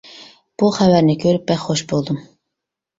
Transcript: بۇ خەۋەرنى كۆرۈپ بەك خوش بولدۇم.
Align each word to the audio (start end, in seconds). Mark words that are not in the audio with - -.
بۇ 0.61 0.69
خەۋەرنى 0.79 1.17
كۆرۈپ 1.27 1.47
بەك 1.55 1.63
خوش 1.69 1.87
بولدۇم. 1.95 2.23